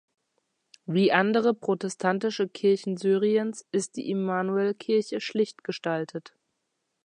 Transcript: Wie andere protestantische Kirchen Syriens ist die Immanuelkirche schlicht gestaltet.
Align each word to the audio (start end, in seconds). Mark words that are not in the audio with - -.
Wie 0.87 1.11
andere 1.11 1.53
protestantische 1.53 2.49
Kirchen 2.49 2.97
Syriens 2.97 3.67
ist 3.71 3.97
die 3.97 4.09
Immanuelkirche 4.09 5.21
schlicht 5.21 5.63
gestaltet. 5.63 6.35